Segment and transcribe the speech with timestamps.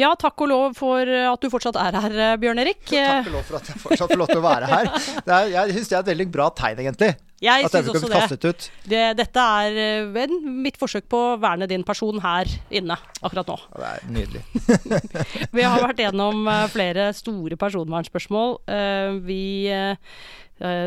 [0.00, 2.84] Ja, takk og lov for at du fortsatt er her, Bjørn Erik.
[2.88, 4.94] Takk og lov for at jeg fortsatt får lov til å være her.
[5.30, 7.10] Er, jeg syns det er et veldig bra tegn, egentlig.
[7.40, 8.52] Jeg at synes også det.
[8.84, 9.04] det.
[9.16, 13.56] Dette er eh, mitt forsøk på å verne din person her inne akkurat nå.
[13.78, 14.42] Det er nydelig.
[15.56, 18.58] vi har vært gjennom eh, flere store personvernspørsmål.
[18.68, 19.42] Eh, vi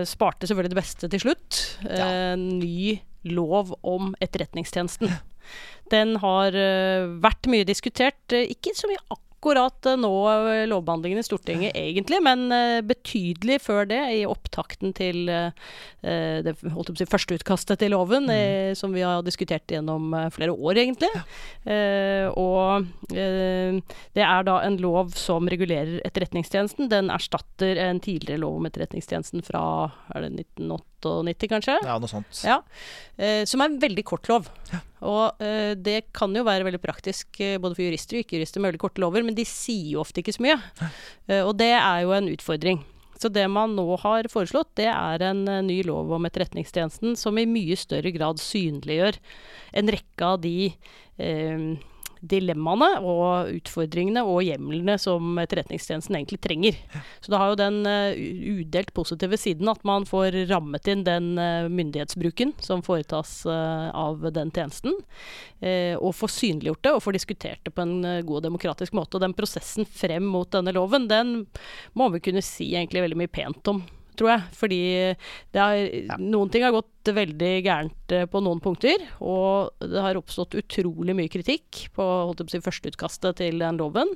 [0.05, 1.59] sparte selvfølgelig det beste til slutt.
[1.81, 2.35] Ja.
[2.37, 2.99] Ny
[3.33, 5.09] lov om Etterretningstjenesten.
[5.93, 6.57] Den har
[7.23, 8.33] vært mye diskutert.
[8.33, 13.87] Ikke så mye akkurat akkurat nå eh, lovbehandlingen i Stortinget, egentlig, men eh, betydelig før
[13.89, 15.51] det, i opptakten til eh,
[16.45, 18.75] det si, første utkastet til loven, mm.
[18.79, 21.09] som vi har diskutert gjennom flere år, egentlig.
[21.13, 21.23] Ja.
[22.39, 26.89] og det er da en lov som regulerer Etterretningstjenesten.
[26.91, 29.63] Den erstatter en tidligere lov om Etterretningstjenesten fra
[30.13, 31.77] er det 1980 98, kanskje.
[31.85, 32.41] Ja, noe sånt.
[32.47, 32.61] Ja,
[33.17, 34.49] eh, som er en veldig kort lov.
[34.71, 34.81] Ja.
[35.03, 38.71] Og eh, det kan jo være veldig praktisk eh, både for jurister og ikke-jurister med
[38.71, 40.57] veldig korte lover, men de sier jo ofte ikke så mye.
[41.27, 42.83] Eh, og det er jo en utfordring.
[43.23, 47.37] Så det man nå har foreslått, det er en uh, ny lov om Etterretningstjenesten som
[47.39, 49.19] i mye større grad synliggjør
[49.79, 50.55] en rekke av de
[51.21, 51.69] uh,
[52.23, 56.77] dilemmaene og utfordringene og hjemlene som Etterretningstjenesten egentlig trenger.
[57.19, 58.15] Så det har jo den uh,
[58.61, 64.23] udelt positive siden at man får rammet inn den uh, myndighetsbruken som foretas uh, av
[64.33, 64.95] den tjenesten,
[65.63, 69.15] og får synliggjort det og får diskutert det på en god og demokratisk måte.
[69.15, 71.45] Og den prosessen frem mot denne loven, den
[71.95, 73.79] må vi kunne si egentlig veldig mye pent om
[74.19, 74.43] tror jeg.
[74.59, 74.81] Fordi
[75.57, 76.17] har, ja.
[76.21, 79.03] noen ting har gått veldig gærent eh, på noen punkter.
[79.23, 84.13] Og det har oppstått utrolig mye kritikk på holdt si, førsteutkastet til den loven.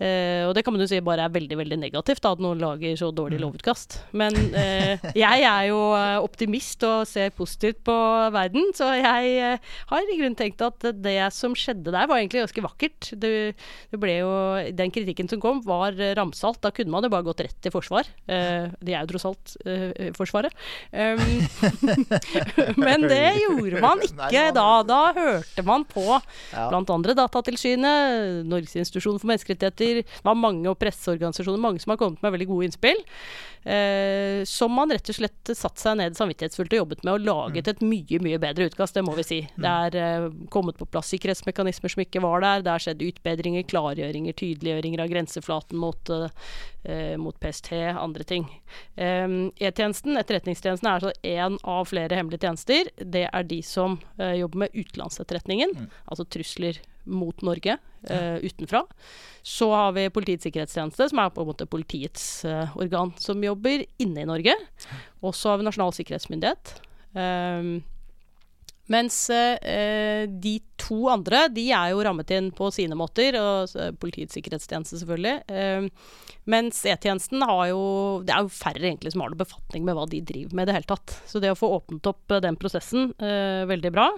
[0.00, 2.60] Eh, og det kan man jo si bare er veldig veldig negativt, da, at noen
[2.62, 3.42] lager så dårlig mm.
[3.44, 3.98] lovutkast.
[4.16, 7.96] Men uh, jeg er jo eh, optimist og ser positivt på
[8.32, 12.46] verden, så jeg uh, har i grunnen tenkt at det som skjedde der, var egentlig
[12.46, 13.10] ganske vakkert.
[13.20, 13.32] Det,
[13.92, 14.32] det ble jo,
[14.76, 16.62] Den kritikken som kom, var ramsalt.
[16.64, 18.08] Da kunne man jo bare gått rett til forsvar.
[18.30, 19.56] Eh, de er jo tross alt
[20.16, 20.54] Forsvaret.
[20.92, 21.20] Um,
[22.84, 24.68] men det gjorde man ikke da.
[24.86, 26.04] Da hørte man på
[26.52, 32.00] blant andre Datatilsynet, Norges institusjon for menneskerettigheter, det var mange og presseorganisasjoner, mange som har
[32.00, 33.02] kommet med veldig gode innspill.
[33.62, 37.66] Eh, som man rett og slett satte seg ned samvittighetsfullt og jobbet med og laget
[37.66, 37.72] mm.
[37.74, 39.40] et mye mye bedre utkast, det må vi si.
[39.44, 39.58] Mm.
[39.60, 42.64] Det er eh, kommet på plass sikkerhetsmekanismer som ikke var der.
[42.64, 48.48] Det har skjedd utbedringer, klargjøringer, tydeliggjøringer av grenseflaten mot, eh, mot PST, andre ting.
[48.96, 49.26] Eh,
[49.60, 52.88] E-tjenesten, Etterretningstjenesten, er altså én av flere hemmelige tjenester.
[52.96, 55.90] Det er de som eh, jobber med utenlandsetterretningen, mm.
[56.08, 57.76] altså trusler mot Norge
[58.10, 58.84] uh, utenfra.
[59.42, 63.84] Så har vi Politiets sikkerhetstjeneste, som er på en måte politiets uh, organ som jobber
[64.02, 64.56] inne i Norge.
[65.24, 66.76] Og så har vi Nasjonal sikkerhetsmyndighet.
[67.16, 67.80] Um,
[68.90, 73.70] mens eh, de to andre de er jo rammet inn på sine måter, og
[74.02, 75.34] Politiets sikkerhetstjeneste selvfølgelig.
[75.46, 76.16] Eh,
[76.50, 77.82] mens E-tjenesten har jo
[78.26, 80.70] Det er jo færre egentlig som har noe befatning med hva de driver med i
[80.70, 81.14] det hele tatt.
[81.30, 84.08] Så det å få åpnet opp den prosessen, eh, veldig bra.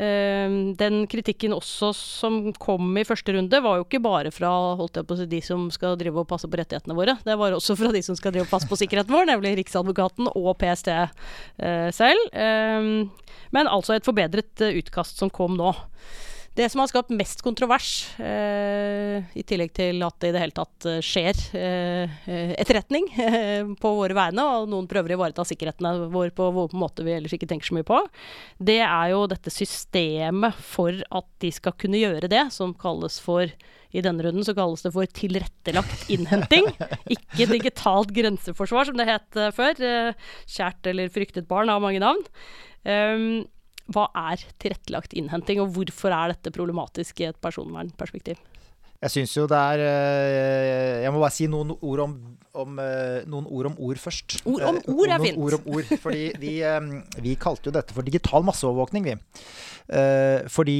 [0.00, 4.52] Ehm, den kritikken også som kom i første runde, var jo ikke bare fra
[4.88, 7.18] si, de som skal drive og passe på rettighetene våre.
[7.24, 10.32] Det var også fra de som skal drive og passe på sikkerheten vår, nemlig Riksadvokaten
[10.32, 12.28] og PST eh, selv.
[12.32, 13.10] Ehm,
[13.52, 15.74] men altså et forbedret eh, utkast som kom nå.
[16.52, 20.56] Det som har skapt mest kontrovers, eh, i tillegg til at det i det hele
[20.56, 22.16] tatt eh, skjer eh,
[22.60, 27.06] etterretning eh, på våre vegne, og noen prøver å ivareta sikkerheten vår på, en måte
[27.06, 28.02] vi ellers ikke tenker så mye på,
[28.60, 33.48] det er jo dette systemet for at de skal kunne gjøre det, som kalles for
[33.92, 36.68] i denne runden så kalles det for tilrettelagt innhenting.
[37.12, 39.76] Ikke digitalt grenseforsvar, som det het uh, før.
[39.76, 42.24] Uh, kjært eller fryktet barn har mange navn.
[42.88, 43.44] Um,
[43.90, 48.38] hva er tilrettelagt innhenting, og hvorfor er dette problematisk i et personvernperspektiv?
[49.02, 52.12] Jeg syns jo det er eh, Jeg må bare si noen ord om,
[52.62, 54.38] om, eh, noen ord, om ord først.
[54.46, 55.40] Ord om ord er fint.
[55.42, 56.78] Ord om ord, fordi vi, eh,
[57.24, 59.18] vi kalte jo dette for digital masseovervåkning, vi.
[60.48, 60.76] Fordi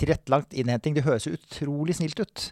[0.00, 2.46] tilrettelagt innhenting, det høres jo utrolig snilt ut.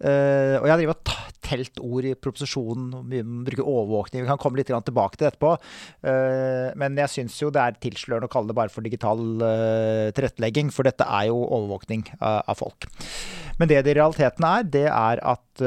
[0.00, 3.10] Uh, og jeg driver og telt ord i proposisjonen,
[3.44, 4.24] bruker overvåkning.
[4.24, 5.56] Vi kan komme litt tilbake til det etterpå.
[6.06, 10.08] Uh, men jeg syns jo det er tilslørende å kalle det bare for digital uh,
[10.16, 12.88] tilrettelegging, for dette er jo overvåkning av folk.
[13.60, 15.62] Men det det i realiteten er, det er at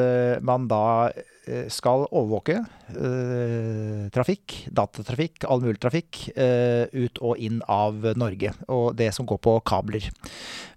[0.46, 0.84] man da
[1.14, 1.33] Eh,
[1.72, 8.54] skal overvåke eh, trafikk, datatrafikk, all mulig trafikk eh, ut og inn av Norge.
[8.72, 10.08] Og det som går på kabler.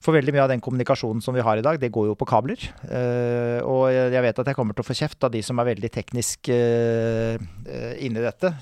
[0.03, 2.29] For veldig mye av den kommunikasjonen som vi har i dag, det går jo på
[2.29, 2.59] kabler.
[2.89, 5.71] Eh, og jeg vet at jeg kommer til å få kjeft av de som er
[5.71, 8.53] veldig teknisk inne inni dette.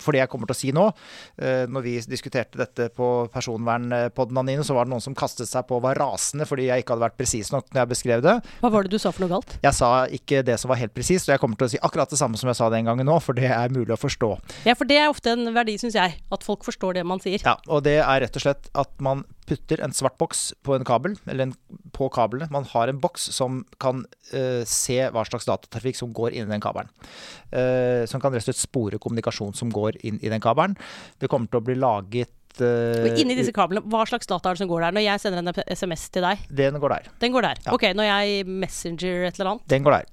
[0.00, 3.08] Eh, for det jeg kommer til å si nå uh, Når vi diskuterte dette på
[3.32, 6.82] personvernpodden, Anine, så var det noen som kastet seg på og var rasende fordi jeg
[6.82, 8.34] ikke hadde vært presis nok når jeg beskrev det.
[8.62, 9.54] Hva var det du sa for noe galt?
[9.62, 12.10] Jeg sa ikke det som var helt presist, og jeg kommer til å si akkurat
[12.10, 14.30] det samme som jeg sa den gangen nå, for det er mulig å forstå.
[14.68, 16.16] Ja, for det er ofte en verdi, syns jeg.
[16.32, 17.42] At folk forstår det man sier.
[17.44, 20.86] Ja, og det er rett og slett at man putter en svart boks på en
[20.86, 21.54] kabel, eller en,
[21.96, 22.48] på kablene.
[22.54, 26.54] Man har en boks som kan uh, se hva slags datatrafikk som går inn i
[26.54, 26.90] den kabelen.
[27.50, 30.76] Uh, som kan rett og slett spore kommunikasjon som går inn i den kabelen.
[31.18, 34.58] Det kommer til å bli laget uh, og inni disse kablene, Hva slags data er
[34.58, 34.96] det som går der?
[34.96, 36.44] Når jeg sender en SMS til deg?
[36.62, 37.08] Den går der.
[37.22, 37.64] Den går der.
[37.66, 37.74] Ja.
[37.76, 39.66] Ok, Når jeg messenger et eller annet?
[39.72, 40.12] Den går der.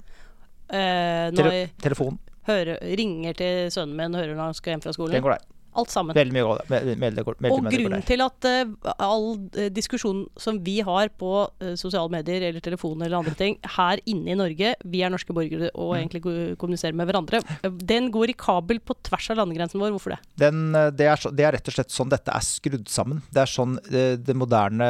[0.68, 2.18] Uh, når Tele telefon.
[2.48, 5.18] Hører, ringer til sønnen min og hører når han skal hjem fra skolen.
[5.18, 5.45] Den går der.
[5.77, 6.15] Alt sammen.
[6.18, 6.69] Veldig mye godt.
[6.71, 11.74] Veldig, veldig, og grunnen til at uh, all uh, diskusjon som vi har på uh,
[11.77, 15.69] sosiale medier eller telefon eller andre ting her inne i Norge, vi er norske borgere
[15.75, 15.97] og mm.
[16.00, 16.21] egentlig
[16.57, 17.44] kommuniserer med hverandre,
[17.77, 19.94] den går i kabel på tvers av landegrensen vår.
[19.94, 20.19] Hvorfor det?
[20.41, 23.21] Den, det, er så, det, er rett og slett sånn dette er skrudd sammen.
[23.33, 24.89] Det er sånn det moderne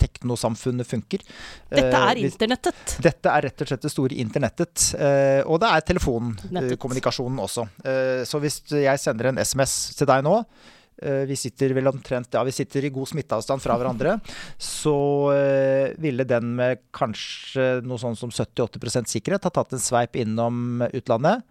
[0.00, 1.24] teknosamfunnet funker.
[1.72, 2.96] Dette er internettet?
[3.04, 4.90] Dette er rett og slett det store internettet.
[5.48, 7.66] og det er telefonkommunikasjonen også.
[8.28, 10.40] så hvis jeg sender en SMS til deg nå.
[10.96, 14.16] Eh, vi sitter vel omtrent ja, vi sitter i god smitteavstand fra hverandre.
[14.56, 14.96] Så
[15.28, 20.80] uh, ville den med kanskje noe sånn som 70-80 sikkerhet ha tatt en sveip innom
[20.88, 21.44] utlandet.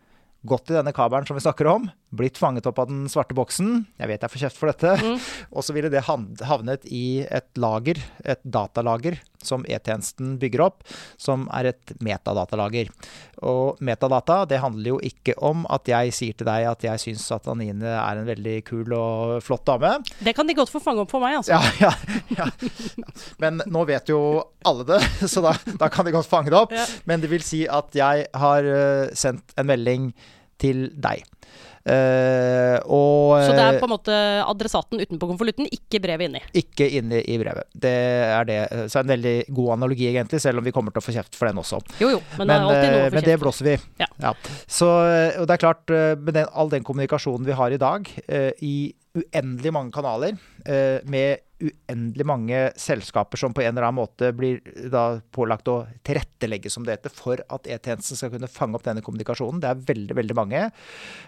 [0.46, 3.86] Gått i denne kabelen som vi snakker om, blitt fanget opp av den svarte boksen.
[4.00, 4.96] Jeg vet jeg får kjeft for dette.
[5.02, 5.22] Mm.
[5.56, 10.84] Og så ville det havnet i et lager, et datalager, som E-tjenesten bygger opp,
[11.22, 12.90] som er et metadatalager.
[13.46, 17.28] Og metadata, det handler jo ikke om at jeg sier til deg at jeg syns
[17.36, 19.98] at Anine er en veldig kul og flott dame.
[20.26, 21.60] Det kan de godt få fange opp for meg, altså.
[21.60, 23.10] Ja, ja, ja.
[23.44, 24.20] Men nå vet jo
[24.66, 25.02] alle det,
[25.34, 26.74] så da, da kan de godt fange det opp.
[27.06, 30.10] Men det vil si at jeg har eh, sendt en melding
[30.62, 31.26] til deg.
[31.86, 36.42] Uh, og, så det er på en måte adressaten utenpå konvolutten, ikke brevet inni?
[36.58, 37.70] Ikke inni i brevet.
[37.72, 37.94] Det
[38.26, 38.60] er det.
[38.90, 41.50] Så en veldig god analogi, egentlig, selv om vi kommer til å få kjeft for
[41.50, 41.84] den også.
[42.02, 43.78] Jo, jo, men, men, det, uh, men det blåser vi.
[44.02, 44.10] Ja.
[44.24, 44.34] ja.
[44.66, 45.86] Så, og det er klart,
[46.22, 48.10] med den, all den kommunikasjonen vi har i dag,
[48.66, 48.76] i
[49.16, 50.40] uendelig mange kanaler,
[51.08, 54.60] med uendelig mange selskaper som på en eller annen måte blir
[54.92, 59.04] da pålagt å tilrettelegge, som det heter, for at E-tjenesten skal kunne fange opp denne
[59.06, 59.62] kommunikasjonen.
[59.64, 60.66] Det er veldig, veldig mange.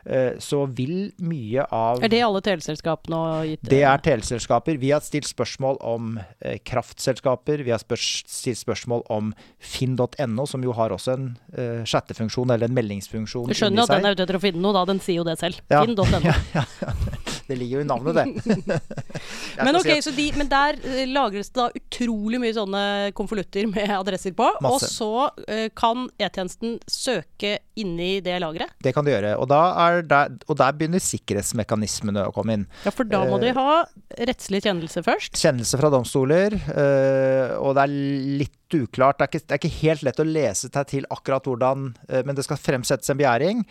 [0.04, 3.63] Eh, så vil mye av Er det alle teleselskapene og gitt?
[3.72, 4.81] Det er teleselskaper.
[4.81, 7.63] Vi har stilt spørsmål om eh, kraftselskaper.
[7.63, 9.31] Vi har stilt spørsmål om
[9.63, 11.30] finn.no, som jo har også en
[11.88, 13.48] chattefunksjon eller en meldingsfunksjon.
[13.50, 14.83] Du skjønner at den er ute etter å finne noe, da.
[14.90, 15.63] Den sier jo det selv.
[15.72, 15.86] Ja.
[15.86, 16.06] Finn.no.
[16.28, 16.92] Ja, ja,
[17.48, 18.26] det ligger jo i navnet, det.
[19.66, 22.84] Men ok, så de, men der uh, lagres det da utrolig mye sånne
[23.18, 24.50] konvolutter med adresser på.
[24.64, 24.90] Masse.
[24.90, 25.12] Og så
[25.48, 28.76] uh, kan E-tjenesten søke inni det lageret?
[28.84, 29.34] Det kan de gjøre.
[29.40, 32.68] Og, der, og der begynner sikkerhetsmekanismene å komme inn.
[32.86, 33.80] Ja, for da må de eh, ha
[34.28, 35.38] rettslig kjennelse først?
[35.40, 36.58] Kjennelse fra domstoler.
[37.62, 37.98] Og det er
[38.44, 39.20] litt uklart.
[39.20, 41.92] Det er, ikke, det er, ikke, helt lett å lese seg til akkurat hvordan
[42.26, 43.62] Men det skal fremsettes en begjæring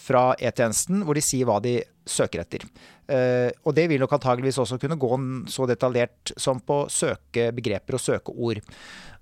[0.00, 2.66] fra E-tjenesten hvor de sier hva de søker etter.
[3.12, 5.16] Uh, og det vil nok antageligvis også kunne gå
[5.50, 8.62] så detaljert som på søkebegreper og søkeord.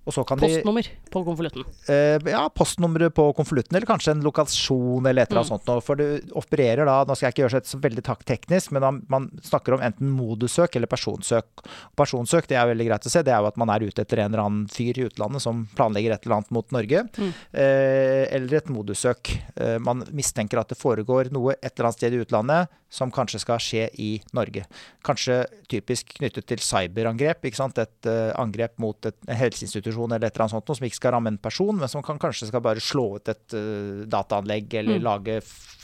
[0.05, 1.65] Postnummer de, på konvolutten?
[1.89, 5.67] Eh, ja, postnummeret på konvolutten, eller kanskje en lokasjon eller et eller annet mm.
[5.67, 5.85] sånt.
[5.87, 6.09] For det
[6.39, 9.77] opererer da, nå skal jeg ikke gjøre det så veldig teknisk, men man, man snakker
[9.77, 11.65] om enten modussøk eller personsøk.
[11.99, 14.25] Personsøk det er veldig greit å se, det er jo at man er ute etter
[14.25, 17.05] en eller annen fyr i utlandet som planlegger et eller annet mot Norge.
[17.21, 17.33] Mm.
[17.53, 19.37] Eh, eller et modussøk.
[19.85, 23.63] man mistenker at det foregår noe et eller annet sted i utlandet som kanskje skal
[23.63, 24.65] skje i Norge.
[25.07, 27.45] Kanskje typisk knyttet til cyberangrep.
[27.47, 27.79] ikke sant?
[27.79, 31.17] Et uh, angrep mot et, en helseinstitusjon eller et eller annet sånt, som ikke skal
[31.17, 35.01] ramme en person, men som kan, kanskje skal bare slå ut et uh, dataanlegg eller
[35.01, 35.05] mm.
[35.07, 35.41] lage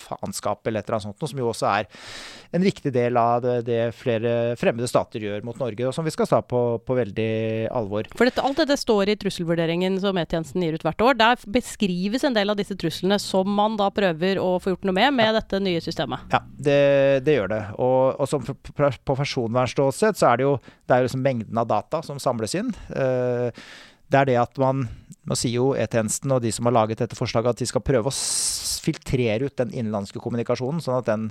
[0.07, 1.89] faenskap eller et eller annet sånt, som jo også er
[2.57, 6.13] en viktig del av det, det, flere fremmede stater gjør mot Norge, og som vi
[6.15, 7.31] skal ta på, på veldig
[7.75, 8.09] alvor.
[8.17, 11.19] For dette, Alt dette står i trusselvurderingen som E-tjenesten gir ut hvert år.
[11.19, 14.97] Der beskrives en del av disse truslene som man da prøver å få gjort noe
[14.97, 15.35] med med ja.
[15.41, 16.29] dette nye systemet.
[16.33, 16.79] Ja, det,
[17.27, 17.63] det gjør det.
[17.83, 20.55] Og, og som på personvernståsted så er det jo,
[20.87, 22.73] det er jo liksom mengden av data som samles inn.
[22.93, 23.51] Uh,
[24.13, 24.89] det er det at man
[25.27, 28.11] Nå sier jo E-tjenesten og de som har laget dette forslaget, at de skal prøve
[28.11, 28.15] å
[28.87, 31.25] filtrere ut den innenlandske kommunikasjonen, sånn at den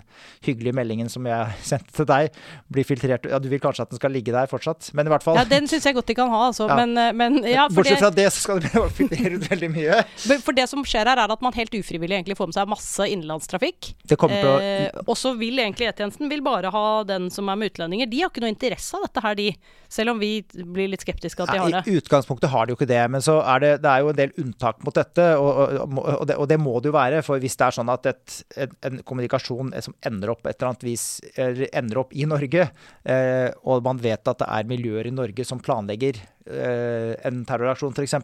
[0.45, 2.35] hyggelige meldingen som jeg sendte til deg,
[2.71, 5.23] blir filtrert Ja, du vil kanskje at den skal ligge der fortsatt, men i hvert
[5.25, 6.67] fall Ja, den syns jeg godt de kan ha, altså.
[6.75, 6.79] Ja.
[6.81, 10.01] Men, eh, men ja, Bortsett fra det, så skal de filtrere ut veldig mye.
[10.45, 13.07] For det som skjer her, er at man helt ufrivillig egentlig får med seg masse
[13.13, 13.91] innenlandstrafikk.
[14.11, 18.09] Eh, og så vil egentlig E-tjenesten vil bare ha den som er med utlendinger.
[18.11, 19.47] De har ikke noe interesse av dette her, de.
[19.95, 21.83] Selv om vi blir litt skeptiske at de har det.
[21.87, 24.17] I utgangspunktet har de jo ikke det, men så er det det, er jo en
[24.17, 25.49] del unntak mot dette, og,
[25.85, 27.21] og, og, det, og, det, må det jo være.
[27.25, 30.73] For hvis det er sånn at et, en, en, kommunikasjon som ender opp et eller
[30.73, 31.05] annet vis,
[31.37, 32.69] ender opp i Norge,
[33.15, 37.95] eh, og man vet at det er miljøer i Norge som planlegger eh, en terroraksjon
[37.95, 38.19] f.eks.,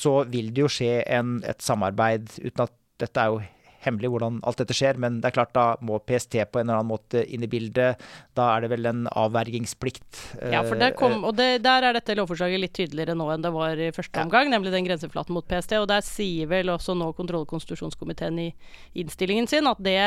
[0.00, 3.42] så vil det jo skje en, et samarbeid uten at dette er jo
[3.88, 6.80] hemmelig hvordan alt dette skjer, men det er klart da må PST på en eller
[6.80, 8.00] annen måte inn i bildet.
[8.38, 10.22] Da er det vel en avvergingsplikt.
[10.52, 13.54] Ja, for der kom, og det, der er dette lovforslaget litt tydeligere nå enn det
[13.54, 14.56] var i første omgang, ja.
[14.56, 15.76] nemlig den grenseflaten mot PST.
[15.82, 18.50] Og der sier vel også nå kontroll- og konstitusjonskomiteen i
[18.98, 20.00] innstillingen sin at det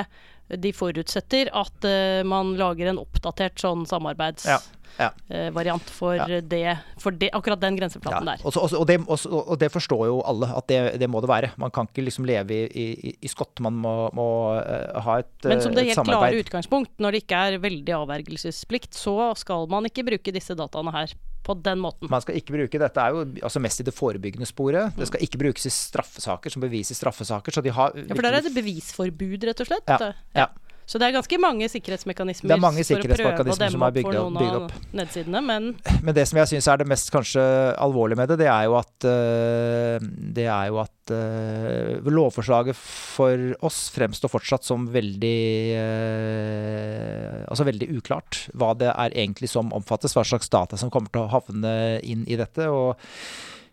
[0.59, 4.47] de forutsetter at uh, man lager en oppdatert sånn samarbeids...
[4.49, 4.59] ja.
[4.97, 5.09] Ja.
[5.55, 6.61] variant for, det,
[7.01, 8.43] for det, akkurat den grenseflaten der.
[8.43, 11.31] Også, også, og, det, også, og, det, forstår jo alle, at det, det, må det
[11.31, 11.51] være.
[11.61, 13.61] Man kan ikke liksom leve i, i, i skott.
[13.63, 15.51] Man må, må uh, ha et samarbeid.
[15.51, 19.89] Men som det helt klare utgangspunkt, når det ikke er veldig avvergelsesplikt, så skal man
[19.89, 22.09] ikke bruke disse dataene her på den måten.
[22.11, 24.93] Man skal ikke bruke Dette er jo altså mest i det forebyggende sporet.
[24.97, 27.55] Det skal ikke brukes i straffesaker som bevis i straffesaker.
[27.55, 29.89] Så de har Ja, for der er det bevisforbud, rett og slett?
[29.89, 30.11] Ja.
[30.37, 30.49] ja.
[30.91, 34.73] Så det er ganske mange sikkerhetsmekanismer er mange sikkerhetsmekanismer prøve å demme opp, av opp.
[34.99, 35.69] Nedsidene, men
[36.03, 37.43] Men det som jeg syns er det mest kanskje
[37.79, 40.03] alvorlige med det, det er jo at uh,
[40.35, 45.39] Det er jo at uh, lovforslaget for oss fremstår fortsatt som veldig
[45.79, 51.13] uh, Altså veldig uklart hva det er egentlig som omfattes, hva slags data som kommer
[51.13, 52.67] til å havne inn i dette.
[52.67, 52.99] og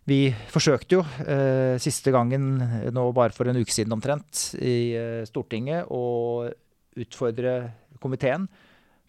[0.09, 2.57] vi forsøkte jo eh, siste gangen,
[2.95, 6.49] nå bare for en uke siden omtrent, i eh, Stortinget å
[7.05, 7.61] utfordre
[8.03, 8.47] komiteen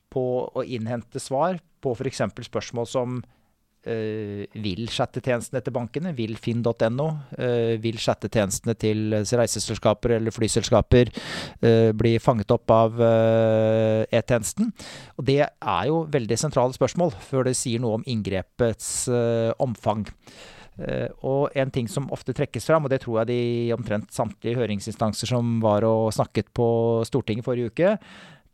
[0.09, 2.23] på å innhente svar på f.eks.
[2.47, 10.35] spørsmål som uh, vil chattetjenestene til bankene, vil finn.no, uh, vil chattetjenestene til reiseselskaper eller
[10.35, 14.73] flyselskaper uh, bli fanget opp av E-tjenesten?
[15.17, 19.09] Og Det er jo veldig sentrale spørsmål før det sier noe om inngrepets
[19.61, 20.07] omfang.
[20.79, 23.41] Uh, og en ting som ofte trekkes fram, og det tror jeg de
[23.75, 26.69] omtrent samtlige høringsinstanser som var og snakket på
[27.07, 27.97] Stortinget forrige uke,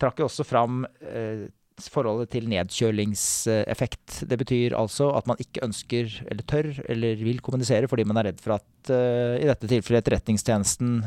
[0.01, 1.46] trakk jo også fram uh,
[1.91, 4.22] forholdet til nedkjølingseffekt.
[4.32, 8.32] Det betyr altså at man ikke ønsker, eller tør, eller vil kommunisere fordi man er
[8.32, 11.03] redd for at uh, i dette tilfellet Etterretningstjenesten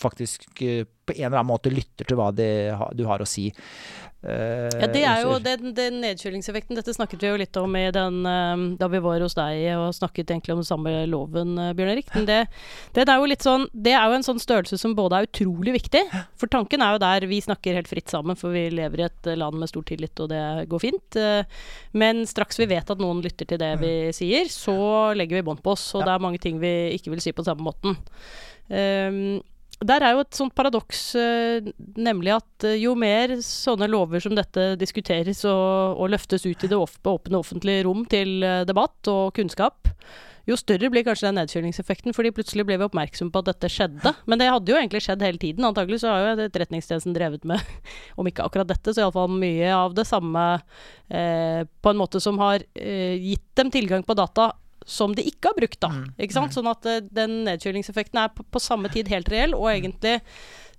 [0.00, 3.50] faktisk på en eller annen måte lytter til hva det, du har å si.
[4.24, 6.78] Uh, ja, det er jo den, den, nedkjølingseffekten.
[6.78, 9.92] Dette snakket vi jo litt om i den, uh, da vi var hos deg og
[9.92, 12.08] snakket egentlig om den samme loven, uh, Bjørn Erik.
[12.14, 12.38] Men det,
[12.96, 15.74] det, er jo litt sånn Det er jo en sånn størrelse som både er utrolig
[15.76, 16.02] viktig
[16.40, 19.30] For tanken er jo der vi snakker helt fritt sammen, for vi lever i et
[19.36, 21.20] land med stor tillit, og det går fint.
[21.92, 24.76] men straks vi vet at noen lytter til det vi sier, så
[25.16, 25.86] legger vi bånd på oss.
[25.94, 26.08] Og ja.
[26.08, 27.98] det er mange ting vi ikke vil si på samme måten.
[28.68, 29.42] Um,
[29.84, 34.36] der er jo et sånt paradoks, eh, nemlig at eh, jo mer sånne lover som
[34.36, 39.34] dette diskuteres og, og løftes ut i det åpne offentlige rom til eh, debatt og
[39.36, 39.92] kunnskap,
[40.44, 44.12] jo større blir kanskje den nedkjølingseffekten, fordi plutselig ble vi oppmerksom på at dette skjedde.
[44.28, 45.64] Men det hadde jo egentlig skjedd hele tiden.
[45.64, 47.62] Antagelig så har jo Etterretningstjenesten drevet med,
[48.20, 50.44] om ikke akkurat dette, så iallfall mye av det samme
[51.08, 54.52] eh, på en måte som har eh, gitt dem tilgang på data
[54.84, 55.90] som de ikke har brukt, da.
[55.92, 56.06] Mm.
[56.18, 56.52] Ikke sant?
[56.52, 56.56] Mm.
[56.58, 60.18] Sånn at uh, den nedkjølingseffekten er på, på, samme tid helt reell, og egentlig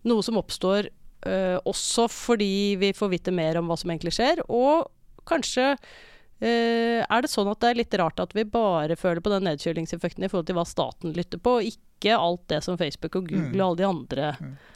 [0.05, 0.89] noe som oppstår
[1.25, 4.87] uh, også fordi vi får vite mer om hva som egentlig skjer, og
[5.25, 9.33] kanskje uh, er det sånn at det er litt rart at vi bare føler på
[9.33, 13.15] den nedkjølingseffekten i forhold til hva staten lytter på, og ikke alt det som Facebook
[13.15, 13.59] og Google mm.
[13.61, 14.31] og alle de andre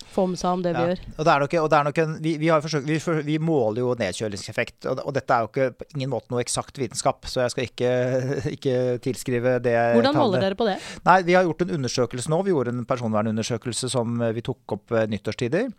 [0.10, 1.02] får med seg om det vi gjør.
[1.16, 2.98] Og det er nok, og det er nok en, vi, vi, forsøkt, vi,
[3.28, 6.80] vi, måler jo nedkjølingseffekt, og, og, dette er jo ikke på ingen måte noe eksakt
[6.82, 7.92] vitenskap, så jeg skal ikke,
[8.58, 10.78] ikke tilskrive det Hvordan måler dere på det?
[11.06, 12.42] Nei, Vi har gjort en undersøkelse nå.
[12.48, 15.70] Vi gjorde en personvernundersøkelse som vi tok opp nyttårstider.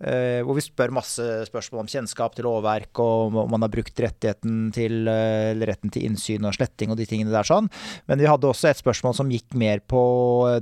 [0.00, 4.04] Eh, hvor vi spør masse spørsmål om kjennskap til lovverk, og om man har brukt
[4.04, 7.68] rettigheten til, eller retten til innsyn og sletting og de tingene der sånn.
[8.10, 10.02] Men vi hadde også et spørsmål som gikk mer på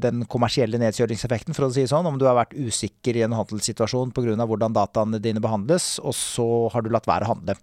[0.02, 2.06] den kommersielle nedkjølingseffekten, for å si det sånn.
[2.08, 4.36] Om du har vært usikker i en handelssituasjon pga.
[4.38, 7.56] hvordan dataene dine behandles, og så har du latt være å handle.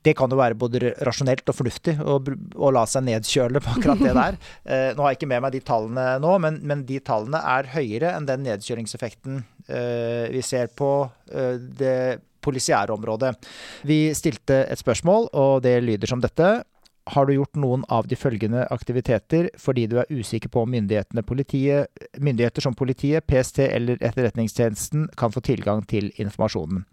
[0.00, 2.16] Det kan jo være både rasjonelt og fornuftig å,
[2.56, 4.40] å la seg nedkjøle på akkurat det der.
[4.70, 7.68] Eh, nå har jeg ikke med meg de tallene nå, men, men de tallene er
[7.72, 10.90] høyere enn den nedkjølingseffekten eh, vi ser på
[11.32, 13.32] eh, det polisiære området.
[13.88, 16.52] Vi stilte et spørsmål, og det lyder som dette.
[17.10, 22.62] Har du gjort noen av de følgende aktiviteter fordi du er usikker på om myndigheter
[22.62, 26.84] som politiet, PST eller Etterretningstjenesten kan få tilgang til informasjonen?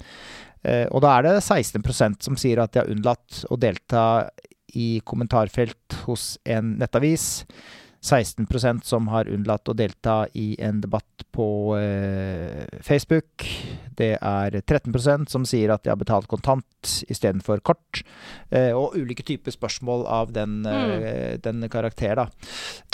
[0.63, 4.05] Eh, og da er det 16% som sier at de har unnlatt å delta
[4.77, 7.45] i kommentarfelt hos en nettavis.
[8.03, 13.45] 16% som har unnlatt å delta i en debatt på eh, Facebook.
[13.97, 18.03] Det er 13% som sier at de har betalt kontant istedenfor kort.
[18.51, 20.91] Eh, og ulike typer spørsmål av den, mm.
[20.97, 22.27] eh, den karakter, da.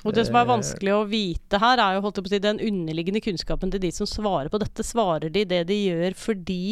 [0.04, 2.60] Og det som er vanskelig å vite her, er jo holdt på å si, den
[2.60, 4.84] underliggende kunnskapen til de som svarer på dette.
[4.84, 6.64] Svarer de det de gjør fordi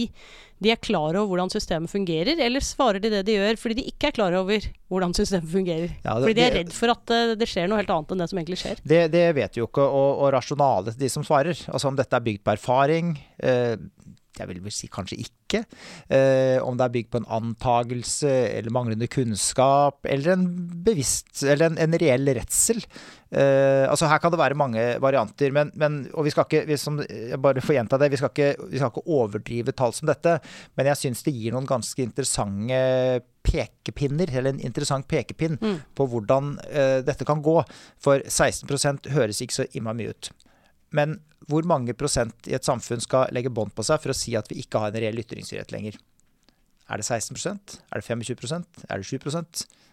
[0.62, 3.86] de er klar over hvordan systemet fungerer, eller svarer de det de gjør fordi de
[3.90, 5.96] ikke er klar over hvordan systemet fungerer?
[6.04, 8.12] Ja, det- fordi de er det- redd for at eh, det skjer noe helt annet
[8.12, 8.78] enn det som egentlig skjer.
[8.86, 11.58] Det, det vet vi jo ikke, og, og rasjonalet til de som svarer.
[11.72, 13.18] Altså om dette er bygd på erfaring.
[13.42, 13.78] Eh,
[14.40, 15.60] jeg vil vel si kanskje ikke.
[16.08, 20.46] Eh, om det er bygd på en antagelse eller manglende kunnskap, eller en
[20.86, 22.80] bevisst Eller en, en reell redsel.
[23.30, 26.80] Eh, altså Her kan det være mange varianter, men, men og vi skal ikke vi
[26.80, 30.10] som, jeg bare får gjenta det, vi skal, ikke, vi skal ikke overdrive tall som
[30.10, 30.38] dette,
[30.80, 32.80] men jeg syns det gir noen ganske interessante
[33.44, 35.60] pekepinner, eller en interessant pekepinn
[35.98, 36.54] på hvordan
[37.04, 37.58] dette kan gå.
[38.00, 40.32] For 16 høres ikke så innmari mye ut.
[40.96, 41.20] Men
[41.50, 44.50] hvor mange prosent i et samfunn skal legge bånd på seg for å si at
[44.52, 45.98] vi ikke har en reell ytringsfrihet lenger?
[46.92, 49.20] Er det 16% Er det 25% Er det 7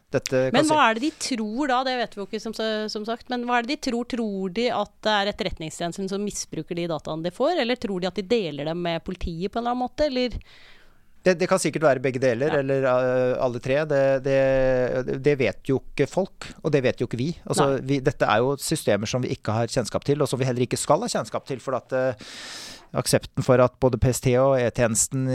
[0.09, 1.83] Dette Men hva er det de tror da?
[1.85, 3.29] Det vet vi jo ikke, som, som sagt.
[3.29, 4.07] Men hva er det de tror?
[4.09, 8.09] Tror de at det er Etterretningstjenesten som misbruker de dataene de får, eller tror de
[8.09, 10.39] at de deler dem med politiet på en eller annen måte, eller
[11.29, 12.63] Det, det kan sikkert være begge deler, Ja.
[12.63, 13.83] eller uh, alle tre.
[13.91, 14.39] Det, det,
[15.25, 17.29] det vet jo ikke folk, og det vet jo ikke vi.
[17.45, 18.01] Altså, vi.
[18.05, 20.81] Dette er jo systemer som vi ikke har kjennskap til, og som vi heller ikke
[20.81, 21.61] skal ha kjennskap til.
[21.65, 22.31] For at uh,
[22.99, 25.27] aksepten for at både PST og E-tjenesten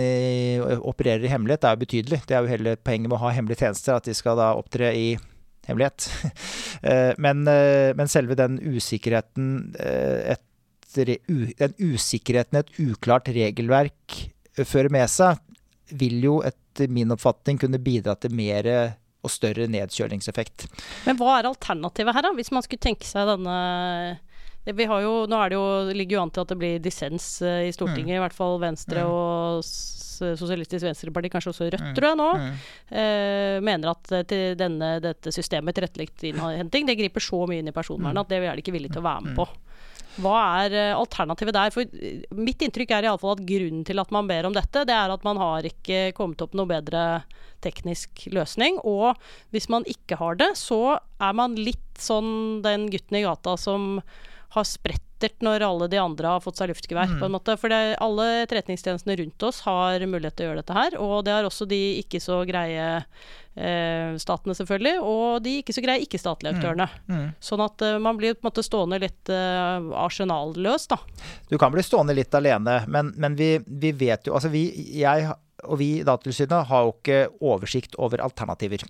[0.81, 2.23] opererer i hemmelighet, er jo betydelig.
[2.25, 4.89] Det er jo hele poenget med å ha hemmelige tjenester, at de skal da opptre
[4.97, 5.11] i
[5.69, 6.09] hemmelighet.
[6.83, 7.45] Eh, men,
[7.95, 9.45] men selve den usikkerheten
[9.79, 10.41] et,
[10.97, 14.17] Den usikkerheten et uklart regelverk
[14.67, 15.39] fører med seg,
[15.91, 18.69] vil jo etter min oppfatning kunne bidra til mer
[19.23, 20.67] og større nedkjølingseffekt.
[21.07, 22.33] Men hva er alternativet her, da?
[22.35, 23.57] Hvis man skulle tenke seg denne
[24.63, 27.67] vi har jo, Nå det jo, ligger jo an til at det blir dissens eh,
[27.67, 32.27] i Stortinget, i hvert fall Venstre og Sosialistisk Venstreparti, kanskje også Rødt, tror jeg nå,
[32.95, 37.75] eh, mener at eh, denne, dette systemet tilrettelagt innhenting det griper så mye inn i
[37.75, 39.47] personvernet at det er de ikke villige til å være med på.
[40.21, 41.71] Hva er eh, alternativet der?
[41.73, 44.55] For eh, Mitt inntrykk er i alle fall at grunnen til at man ber om
[44.55, 47.23] dette, det er at man har ikke kommet opp noe bedre
[47.63, 48.77] teknisk løsning.
[48.83, 49.15] Og
[49.55, 53.97] hvis man ikke har det, så er man litt sånn den gutten i gata som
[54.53, 57.55] har sprettert når alle de andre har fått seg luftgevær, på en måte.
[57.57, 60.97] For det, alle etterretningstjenestene rundt oss har mulighet til å gjøre dette her.
[61.01, 62.89] Og det har også de ikke så greie
[63.55, 64.95] eh, statene, selvfølgelig.
[65.01, 66.87] Og de ikke så greie ikke-statlige aktørene.
[67.43, 70.99] Sånn at eh, man blir på en måte stående litt eh, arsenalløs, da.
[71.49, 74.65] Du kan bli stående litt alene, men, men vi, vi vet jo Altså vi,
[74.97, 75.27] jeg
[75.67, 78.83] og vi i Datatilsynet har jo ikke oversikt over alternativer.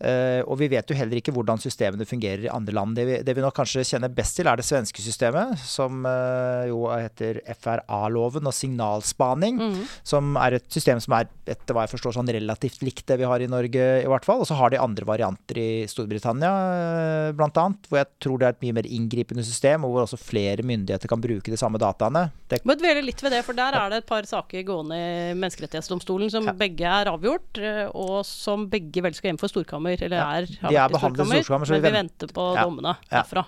[0.00, 2.96] Eh, og vi vet jo heller ikke hvordan systemene fungerer i andre land.
[2.98, 6.68] Det vi, det vi nok kanskje kjenner best til, er det svenske systemet, som eh,
[6.70, 9.60] jo heter FRA-loven og signalspaning.
[10.06, 13.28] Som er et system som er, etter hva jeg forstår, sånn relativt likt det vi
[13.28, 14.42] har i Norge, i hvert fall.
[14.42, 18.48] Og så har de andre varianter i Storbritannia, eh, blant annet, hvor jeg tror det
[18.48, 21.80] er et mye mer inngripende system, og hvor også flere myndigheter kan bruke de samme
[21.80, 22.28] dataene.
[22.48, 25.34] Det Må dvele litt ved det, for der er det et par saker gående i
[25.38, 26.52] Menneskerettighetsdomstolen som Ja.
[26.52, 30.46] begge er avgjort, eh, og som begge vel skal hjem for storkammer, eller Ja, er,
[30.46, 32.64] de er behandlet i storkammer, så men vi venter på Ja.
[32.64, 33.22] dommene Ja.
[33.22, 33.46] derfra.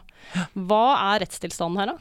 [0.54, 1.96] Hva er rettstilstanden her, da?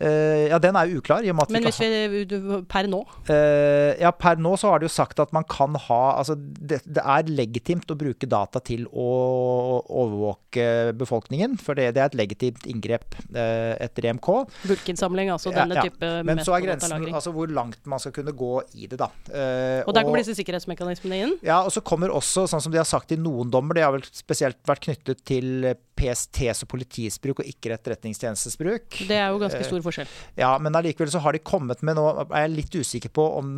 [0.00, 1.22] Uh, ja, den er jo uklar.
[1.22, 3.04] Men vi hvis vi per nå?
[3.06, 6.34] har, eh, ja, Per nå så har det jo sagt at man kan ha altså
[6.34, 11.58] det, det er legitimt å bruke data til å overvåke befolkningen.
[11.60, 14.30] For det, det er et legitimt inngrep uh, etter EMK.
[14.66, 15.86] Bulkinnsamling, altså denne ja.
[15.86, 19.10] type Men så er grensen altså hvor langt man skal kunne gå i det, da.
[19.12, 21.34] og, Og der kommer disse sikkerhetsmekanismene inn.
[21.46, 23.94] Ja, og så kommer også, sånn som de har sagt i noen dommer, det har
[23.96, 29.00] vel spesielt vært knyttet til PSTs og politiets bruk, og ikke etterretningstjenestens bruk.
[29.08, 30.14] Det er jo Eh, ganske stor forskjell.
[30.38, 33.50] Ja, men allikevel så har de kommet med Nå er jeg litt usikker på om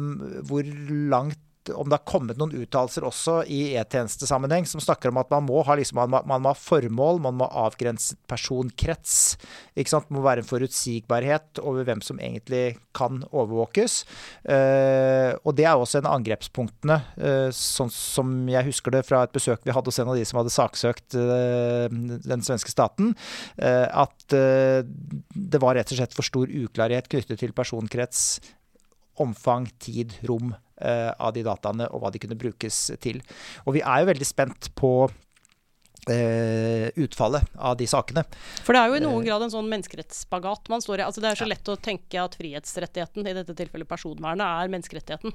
[0.49, 0.65] hvor
[1.11, 1.39] langt
[1.75, 5.63] om det har kommet noen uttalelser også i e-tjenestesammenheng som snakker om at man må
[5.67, 9.37] ha, liksom, man man må ha formål, man må ha avgrenset personkrets.
[9.79, 10.09] Ikke sant?
[10.09, 14.01] Det må være en forutsigbarhet over hvem som egentlig kan overvåkes.
[14.45, 19.25] Uh, og det er også en av angrepspunktene, uh, sånn som jeg husker det fra
[19.27, 23.13] et besøk vi hadde hos en av de som hadde saksøkt uh, den svenske staten,
[23.61, 28.41] at det var rett og slett for stor uklarhet knyttet til personkrets,
[29.21, 33.21] omfang, tid, rom av de dataene og hva de kunne brukes til.
[33.67, 35.19] Og vi er jo veldig spent på eh,
[36.09, 38.25] utfallet av de sakene.
[38.65, 41.05] For det er jo i noen grad en sånn menneskerettsspagat man står i.
[41.07, 45.35] Altså det er så lett å tenke at frihetsrettigheten, i dette tilfellet personvernet, er menneskerettigheten.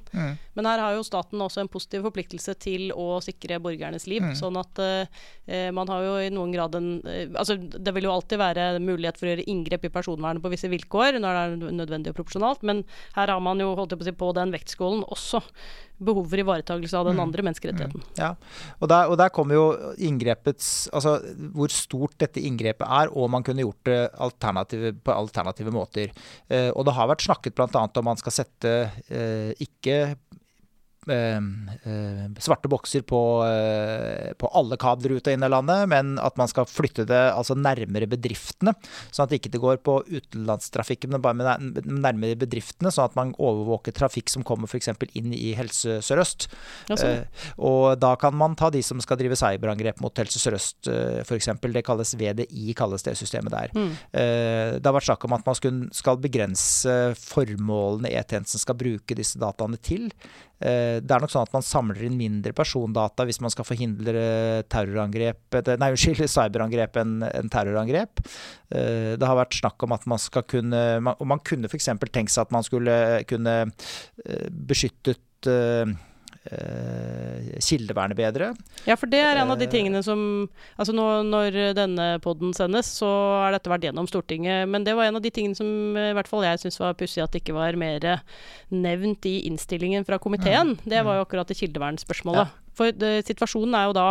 [0.57, 4.25] Men her har jo staten også en positiv forpliktelse til å sikre borgernes liv.
[4.37, 8.13] Sånn at uh, man har jo i noen grad en uh, Altså det vil jo
[8.13, 11.75] alltid være mulighet for å gjøre inngrep i personvernet på visse vilkår når det er
[11.79, 12.83] nødvendig og proporsjonalt, men
[13.17, 15.41] her har man jo holdt på å si på den vektskålen også
[15.97, 18.03] behov for ivaretakelse av den andre menneskerettigheten.
[18.03, 18.15] Mm.
[18.19, 18.31] Ja,
[18.79, 19.65] og der, og der kommer jo
[20.01, 21.17] inngrepets Altså
[21.55, 26.13] hvor stort dette inngrepet er, og man kunne gjort det alternative, på alternative måter.
[26.49, 27.85] Eh, og det har vært snakket bl.a.
[27.85, 28.73] om man skal sette
[29.09, 30.15] eh, ikke
[31.05, 36.49] svarte bokser på, eh, på, alle kabler ut og inn av landet, men at man
[36.49, 38.73] skal flytte det altså nærmere bedriftene.
[39.11, 42.91] Sånn at det ikke går på utenlandstrafikken, men bare nærmere bedriftene.
[42.93, 44.91] Sånn at man overvåker trafikk som kommer f.eks.
[45.13, 46.49] inn i Helse Sør-Øst.
[46.95, 47.25] Eh,
[47.57, 51.51] og da kan man ta de som skal drive cyberangrep mot Helse Sør-Øst eh, f.eks.
[51.75, 53.75] Det kalles VDI, kalles det systemet der.
[53.75, 53.91] Mm.
[54.15, 59.39] Eh, det har vært snakk om at man skal begrense formålene E-tjenesten skal bruke disse
[59.41, 60.09] dataene til.
[60.59, 64.63] Eh, det er nok sånn at man samler inn mindre persondata hvis man skal forhindre
[64.71, 68.23] terrorangrep Nei, unnskyld, cyberangrep enn en terrorangrep.
[68.71, 70.81] Eh, det har vært snakk om at man skal kunne
[71.15, 71.91] Og man kunne f.eks.
[72.07, 72.95] tenkt seg at man skulle
[73.29, 75.95] kunne eh, beskyttet eh,
[77.63, 78.51] kildevernet bedre.
[78.85, 80.19] Ja, for det er en av de eh, tingene som
[80.75, 83.07] Altså nå, når denne poden sendes, så
[83.41, 84.67] har dette vært gjennom Stortinget.
[84.69, 87.23] Men det var en av de tingene som i hvert fall jeg syns var pussig
[87.23, 88.05] at det ikke var mer
[88.73, 90.75] nevnt i innstillingen fra komiteen.
[90.75, 90.85] Mm.
[90.91, 92.51] Det var jo akkurat det kildevernspørsmålet.
[92.51, 92.64] Ja.
[92.77, 94.05] For det, situasjonen er jo da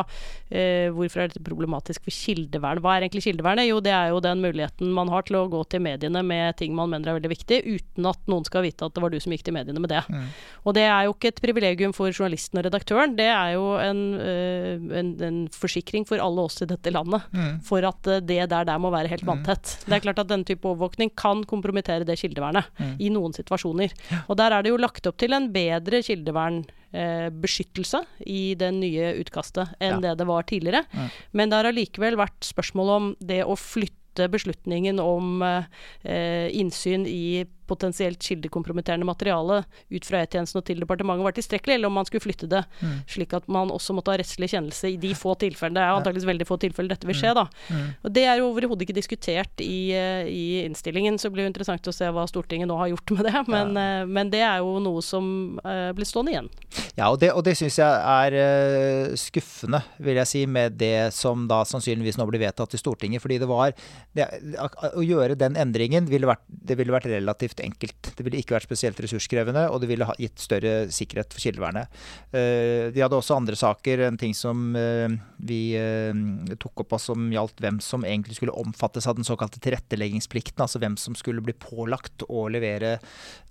[0.50, 2.80] eh, Hvorfor er dette problematisk for kildevern?
[2.84, 3.68] Hva er egentlig kildevernet?
[3.68, 6.74] Jo, det er jo den muligheten man har til å gå til mediene med ting
[6.76, 9.34] man mener er veldig viktig, uten at noen skal vite at det var du som
[9.34, 10.02] gikk til mediene med det.
[10.08, 10.28] Mm.
[10.64, 14.02] Og det er jo ikke et privilegium for journalisten og redaktøren, det er jo en,
[14.20, 17.26] øh, en, en forsikring for alle oss i dette landet.
[17.34, 17.58] Mm.
[17.66, 19.30] For at uh, det der der må være helt mm.
[19.32, 19.74] vanntett.
[19.74, 19.88] Mm.
[19.88, 22.94] Det er klart at denne type overvåkning kan kompromittere det kildevernet mm.
[23.00, 23.94] i noen situasjoner.
[24.28, 26.64] Og der er det jo lagt opp til en bedre kildevern
[26.94, 30.02] eh, beskyttelse i det nye utkastet enn ja.
[30.06, 30.84] det det var tidligere.
[30.94, 31.08] Ja.
[31.32, 37.44] Men det har allikevel vært spørsmål om det å flytte beslutningen om eh, innsyn i
[37.68, 42.24] potensielt kildekompromitterende materiale ut fra E-tjenesten og til departementet var tilstrekkelig, eller om man skulle
[42.24, 42.96] flytte det mm.
[43.14, 45.78] slik at man også måtte ha rettslig kjennelse i de få tilfellene.
[45.78, 47.38] Det er antakeligvis veldig få tilfeller dette vil skje, mm.
[47.40, 47.44] da.
[47.74, 47.88] Mm.
[48.04, 51.52] Og Det er jo overhodet ikke diskutert i, eh, i, innstillingen, så det blir jo
[51.52, 53.44] interessant å se hva Stortinget nå har gjort med det.
[53.54, 54.02] Men, ja.
[54.02, 55.26] uh, men det er jo noe som
[55.64, 56.50] uh, blir stående igjen.
[56.94, 61.10] Ja, og det, og det syns jeg er uh, skuffende, vil jeg si, med det
[61.16, 63.22] som da sannsynligvis nå blir vedtatt i Stortinget.
[63.24, 63.74] Fordi det var
[64.16, 68.16] det, Å gjøre den endringen ville vært, det ville vært relativt relativt enkelt.
[68.16, 71.88] Det ville ikke vært spesielt ressurskrevende, og det ville ha gitt større sikkerhet for kildevernet.
[72.32, 76.12] Eh, de hadde også andre saker, en ting som eh, vi eh,
[76.58, 80.78] tok opp av som gjaldt hvem som egentlig skulle omfattes av den såkalte tilretteleggingsplikten, altså
[80.78, 82.98] hvem som skulle bli pålagt å levere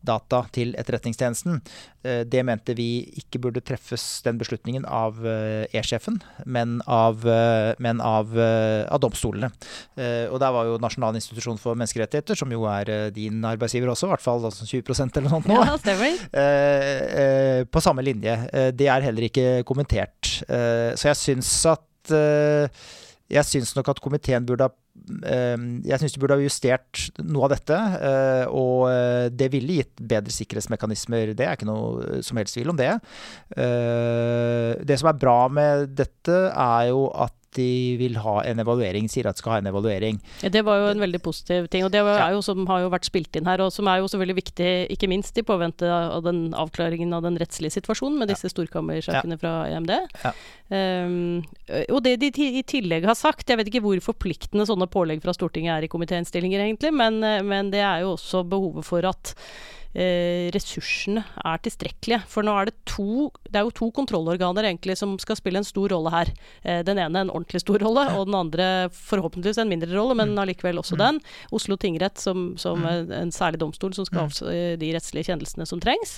[0.04, 1.62] data til Etterretningstjenesten.
[2.04, 5.22] Det mente vi ikke burde treffes den beslutningen av
[5.72, 7.24] E-sjefen, men av,
[7.80, 9.48] men av, av domstolene.
[9.96, 14.14] Og der var jo Nasjonal institusjon for menneskerettigheter, som jo er din arbeidsgiver også, i
[14.14, 15.60] hvert fall 20% eller noe sånt nå.
[15.62, 16.22] Ja, stemmer.
[16.44, 18.34] Eh, eh, på samme linje.
[18.52, 20.42] Eh, det er heller ikke kommentert.
[20.44, 22.14] så jeg syns at
[23.34, 27.54] Jeg syns nok at komiteen burde ha jeg syns de burde ha justert noe av
[27.56, 27.78] dette.
[28.54, 28.86] Og
[29.34, 31.34] det ville gitt bedre sikkerhetsmekanismer.
[31.34, 32.92] Det er ikke noe som helst tvil om det.
[33.58, 39.28] Det som er bra med dette, er jo at de vil ha en evaluering, sier
[39.30, 40.20] at skal ha en evaluering.
[40.44, 41.86] Ja, det var jo en veldig positiv ting.
[41.88, 44.10] Og det var, jo som har jo vært spilt inn her, og som er jo
[44.12, 48.52] selvfølgelig viktig, ikke minst i påvente av den avklaringen av den rettslige situasjonen med disse
[48.54, 49.94] storkammersakene fra EMD.
[50.24, 50.34] Ja.
[50.74, 51.44] Um,
[51.90, 55.36] og det de i tillegg har sagt, jeg vet ikke hvor forpliktende sånne pålegg fra
[55.36, 59.36] Stortinget er i komitéinnstillinger egentlig, men, men det er jo også behovet for at
[59.94, 62.22] eh, ressursene er tilstrekkelige.
[62.30, 65.68] For nå er det to Det er jo to kontrollorganer egentlig som skal spille en
[65.68, 66.32] stor rolle her.
[66.64, 70.34] Eh, den ene en ordentlig stor rolle, og den andre forhåpentligvis en mindre rolle, men
[70.34, 70.40] mm.
[70.42, 71.04] allikevel også mm.
[71.04, 71.20] den.
[71.54, 73.12] Oslo tingrett som, som mm.
[73.20, 76.16] en særlig domstol som skal ha de rettslige kjennelsene som trengs.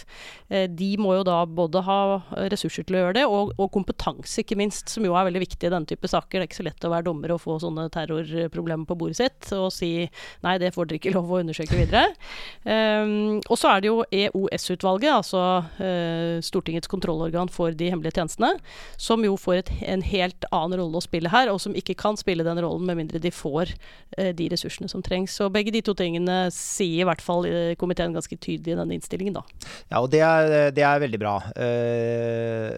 [0.47, 1.99] Eh, de må jo da både ha
[2.53, 5.67] ressurser til å gjøre det, og, og kompetanse, ikke minst, som jo er veldig viktig
[5.67, 6.39] i denne type saker.
[6.39, 9.51] Det er ikke så lett å være dommer og få sånne terrorproblemer på bordet sitt
[9.55, 9.91] og si
[10.45, 12.07] nei, det får dere ikke lov å undersøke videre.
[12.63, 15.41] Um, og så er det jo EOS-utvalget, altså
[15.81, 18.51] eh, Stortingets kontrollorgan for de hemmelige tjenestene,
[19.01, 22.19] som jo får et, en helt annen rolle å spille her, og som ikke kan
[22.19, 23.73] spille den rollen med mindre de får
[24.19, 25.33] eh, de ressursene som trengs.
[25.39, 28.99] Så begge de to tingene sier i hvert fall eh, komiteen ganske tydelig i denne
[28.99, 29.45] innstillingen, da.
[29.89, 31.35] Ja, og det er, det er veldig bra.
[31.57, 32.71] Uh,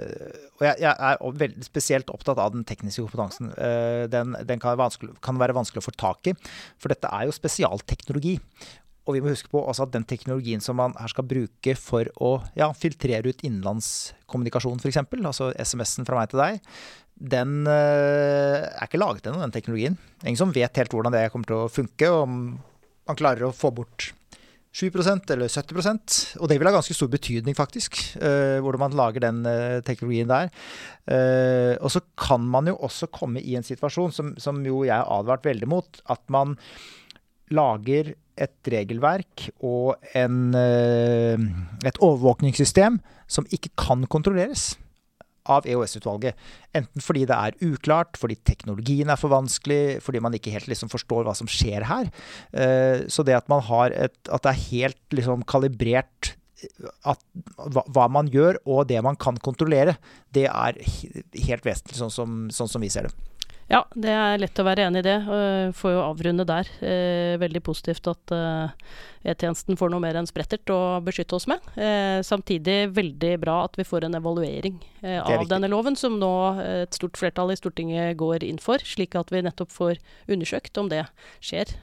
[0.58, 3.52] og jeg, jeg, er veldig spesielt opptatt av den tekniske kompetansen.
[3.60, 4.80] Uh, den, den kan,
[5.24, 6.38] kan, være vanskelig å få tak i,
[6.80, 8.38] for dette er jo spesialteknologi.
[9.08, 12.38] Og vi må huske på at den teknologien som man her skal bruke for å
[12.60, 16.60] ja, filtrere ut innenlandskommunikasjon, f.eks., altså SMS-en fra meg til deg,
[17.18, 19.96] den uh, er ikke laget ennå, den teknologien.
[20.22, 22.36] Ingen som vet helt hvordan det kommer til å funke, om
[23.08, 24.12] man klarer å få bort
[24.78, 29.24] 7% eller 70% Og det vil ha ganske stor betydning, faktisk, eh, hvordan man lager
[29.24, 30.52] den eh, teknologien der.
[31.08, 34.94] Eh, og så kan man jo også komme i en situasjon som, som jo jeg
[34.94, 36.58] har advart veldig mot, at man
[37.50, 44.76] lager et regelverk og en, et overvåkningssystem som ikke kan kontrolleres
[45.52, 46.38] av EOS-utvalget.
[46.78, 50.92] Enten fordi det er uklart, fordi teknologien er for vanskelig, fordi man ikke helt liksom
[50.92, 52.12] forstår hva som skjer her.
[52.52, 57.22] Eh, så det at man har et At det er helt liksom kalibrert eh, at
[57.56, 59.98] hva, hva, man gjør og det man kan kontrollere,
[60.34, 63.16] det er helt vesentlig, sånn som, sånn som vi ser det.
[63.68, 65.16] Ja, det er lett å være enig i det.
[65.76, 66.70] Får jo avrunde der.
[66.80, 68.76] Eh, veldig positivt at eh,
[69.28, 71.66] E-tjenesten får noe mer enn sprettert å beskytte oss med.
[71.76, 76.32] Eh, samtidig veldig bra at vi får en evaluering av denne loven, som nå
[76.64, 80.00] et stort flertall i Stortinget går inn for, slik at vi nettopp får
[80.32, 81.04] undersøkt om det
[81.44, 81.76] skjer.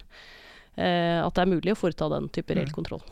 [0.74, 2.74] At det er mulig å foreta den type reell mm.
[2.74, 3.04] kontroll.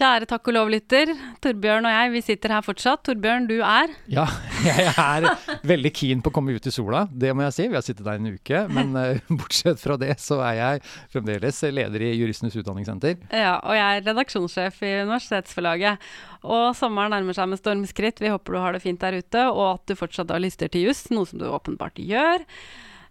[0.00, 1.10] Kjære takk og lov-lytter.
[1.44, 3.02] Torbjørn og jeg, vi sitter her fortsatt.
[3.04, 3.90] Torbjørn, du er?
[4.08, 4.22] Ja,
[4.64, 5.26] jeg er
[5.68, 7.66] veldig keen på å komme ut i sola, det må jeg si.
[7.68, 8.62] Vi har sittet der en uke.
[8.72, 10.82] Men uh, bortsett fra det, så er jeg
[11.12, 13.20] fremdeles leder i Juristenes utdanningssenter.
[13.28, 16.10] Ja, og jeg er redaksjonssjef i Universitetsforlaget.
[16.48, 18.24] Og sommeren nærmer seg med stormskritt.
[18.24, 20.88] Vi håper du har det fint der ute, og at du fortsatt har lyster til
[20.88, 22.48] juss, noe som du åpenbart gjør.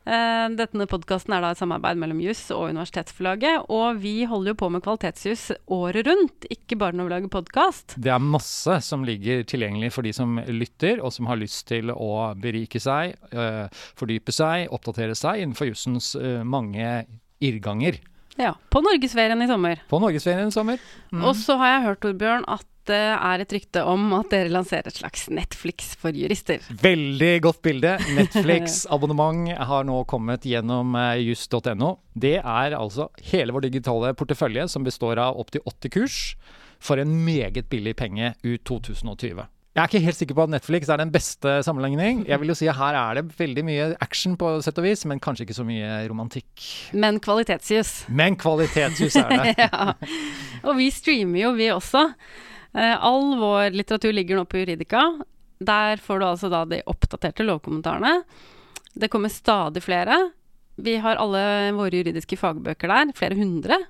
[0.10, 3.68] Uh, denne podkasten er da et samarbeid mellom Juss og Universitetsforlaget.
[3.70, 5.44] Og vi holder jo på med kvalitetsjuss
[5.76, 7.94] året rundt, ikke bare når vi lager podkast.
[8.02, 11.94] Det er masse som ligger tilgjengelig for de som lytter, og som har lyst til
[11.94, 13.70] å berike seg, uh,
[14.00, 17.04] fordype seg, oppdatere seg innenfor jussens uh, mange
[17.46, 18.02] irrganger.
[18.40, 18.56] Ja.
[18.72, 19.82] På norgesferien i sommer.
[19.92, 20.82] På norgesferien i sommer.
[21.12, 21.22] Mm.
[21.28, 24.90] Og så har jeg hørt, Torbjørn, at det er et rykte om at dere lanserer
[24.90, 26.64] et slags Netflix for jurister.
[26.82, 27.98] Veldig godt bilde.
[28.20, 31.96] Netflix-abonnement har nå kommet gjennom eh, just.no.
[32.14, 36.20] Det er altså hele vår digitale portefølje, som består av opptil 80 kurs,
[36.80, 39.48] for en meget billig penge ut 2020.
[39.78, 42.24] Jeg er ikke helt sikker på at Netflix er den beste sammenligning.
[42.28, 45.06] Jeg vil jo si at Her er det veldig mye action, på sett og vis,
[45.08, 46.66] men kanskje ikke så mye romantikk.
[46.92, 47.94] Men kvalitetsjus.
[48.10, 49.54] Men kvalitetsjus er det.
[49.64, 49.94] ja.
[50.66, 52.10] Og vi streamer jo, vi også.
[52.74, 55.04] Eh, all vår litteratur ligger nå på Juridika.
[55.60, 58.24] Der får du altså da de oppdaterte lovkommentarene.
[58.94, 60.32] Det kommer stadig flere.
[60.80, 63.82] Vi har alle våre juridiske fagbøker der, flere hundre.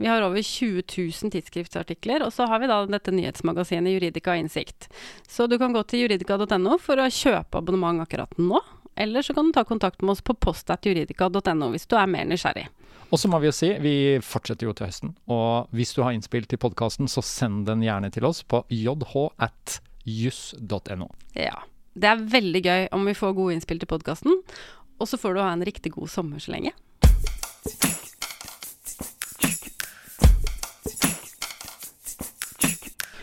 [0.00, 4.88] Vi har over 20 000 tidsskriftsartikler, og så har vi da dette nyhetsmagasinet Juridika Innsikt.
[5.28, 8.62] Så du kan gå til juridika.no for å kjøpe abonnement akkurat nå.
[8.96, 12.68] Eller så kan du ta kontakt med oss på postatjuridika.no hvis du er mer nysgjerrig.
[13.10, 15.10] Og så må vi jo si, vi fortsetter jo til høsten.
[15.30, 19.18] Og hvis du har innspill til podkasten, så send den gjerne til oss på jh.juss.no.
[21.34, 21.58] Ja.
[21.90, 24.32] Det er veldig gøy om vi får gode innspill til podkasten.
[25.00, 26.70] Og så får du ha en riktig god sommer så lenge.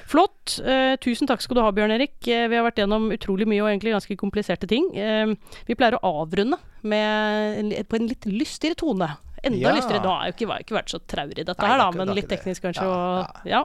[0.07, 0.57] Flott.
[0.63, 2.15] Eh, tusen takk skal du ha, Bjørn Erik.
[2.27, 4.87] Eh, vi har vært gjennom utrolig mye og egentlig ganske kompliserte ting.
[4.95, 5.31] Eh,
[5.67, 9.09] vi pleier å avrunde med, på en litt lystigere tone.
[9.43, 9.75] Enda ja.
[9.75, 10.01] lystigere.
[10.03, 12.85] Nå har jo ikke, vært så traurig dette Nei, her, da, men litt teknisk kanskje.
[12.87, 13.61] Ja, og, ja.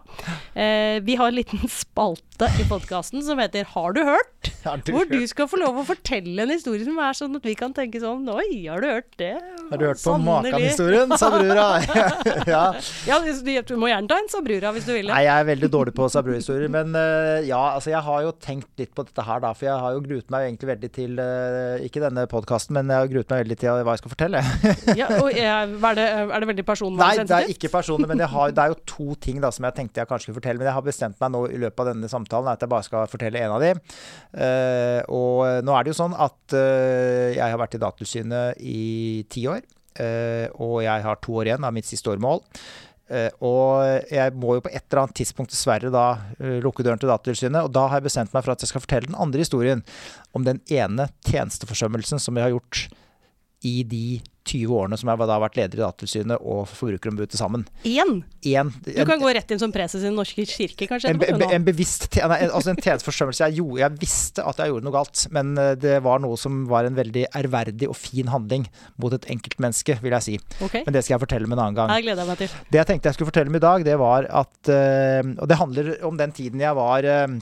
[0.52, 4.50] Eh, vi har en liten spalte i podkasten som heter Har du hørt?
[4.66, 5.14] Har du hvor hørt?
[5.14, 8.00] du skal få lov å fortelle en historie som er sånn at vi kan tenke
[8.02, 9.34] sånn Oi, har du hørt det?
[9.70, 11.66] Har du hørt på Makan-historien, sa brura.
[12.54, 12.62] ja.
[13.08, 15.10] ja, du må gjerne ta en sa brura hvis du vil.
[15.10, 16.70] Nei, jeg er veldig dårlig på sa brura-historier.
[16.72, 19.52] Men uh, ja, altså jeg har jo tenkt litt på dette her, da.
[19.56, 23.04] For jeg har jo gruet meg egentlig veldig til uh, Ikke denne podkasten, men jeg
[23.04, 24.44] har gruet meg veldig til hva jeg skal fortelle.
[25.00, 27.30] ja, og jeg er det, er det veldig personvernsensitivt?
[27.30, 29.76] Nei, det er ikke personlig, men har, det er jo to ting da, som jeg
[29.78, 30.60] tenkte jeg kanskje skulle fortelle.
[30.60, 33.10] Men jeg har bestemt meg nå i løpet av denne samtalen at jeg bare skal
[33.10, 33.72] fortelle en av de.
[34.36, 38.86] Uh, og nå er det jo sånn at uh, jeg har vært i Datatilsynet i
[39.32, 39.60] ti år.
[39.98, 42.42] Uh, og jeg har to år igjen av mitt siste årmål.
[43.44, 46.04] og jeg må jo på et eller annet tidspunkt dessverre da
[46.64, 47.66] lukke døren til Datatilsynet.
[47.66, 49.82] Og da har jeg bestemt meg for at jeg skal fortelle den andre historien
[50.32, 52.86] om den ene tjenesteforsømmelsen som jeg har gjort
[53.66, 57.38] i de 20 årene som jeg da har vært leder i Datatilsynet og Forbrukerombudet til
[57.40, 57.62] sammen.
[57.86, 58.22] Én?
[58.42, 61.12] Du kan gå rett inn som preses i Den norske kirke, kanskje?
[61.14, 63.46] En, en, en bevisst nei, altså en tjenesteforsømmelse.
[63.52, 66.88] Jeg, jeg, visste at jeg gjorde noe galt, men eh, det var noe som var
[66.88, 68.66] en veldig ærverdig og fin handling
[69.02, 70.36] mot et enkeltmenneske, vil jeg si.
[70.58, 70.82] Okay.
[70.88, 71.94] Men det skal jeg fortelle om en annen gang.
[71.94, 72.58] Jeg gleder meg til.
[72.66, 75.60] Det jeg tenkte jeg skulle fortelle om i dag, det var at uh, Og det
[75.60, 77.38] handler om den tiden jeg var Eh,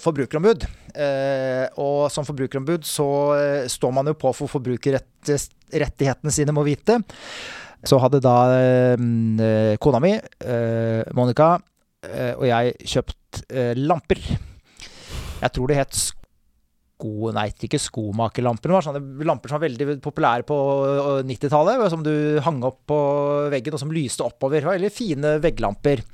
[0.00, 0.66] forbrukerombud.
[0.94, 7.00] Eh, og som forbrukerombud så eh, står man jo på for forbrukerrettighetene sine, må vite.
[7.86, 8.36] Så hadde da
[9.80, 10.10] kona mi,
[11.16, 11.54] Monica,
[12.36, 13.40] og jeg kjøpt
[13.80, 14.20] lamper.
[15.40, 17.30] Jeg tror det het sko...
[17.32, 18.74] Nei, ikke skomakerlamper.
[18.92, 20.58] Det lamper som var veldig populære på
[21.24, 21.86] 90-tallet.
[21.92, 22.12] Som du
[22.44, 23.00] hang opp på
[23.52, 24.68] veggen, og som lyste oppover.
[24.74, 26.04] Veldig fine vegglamper.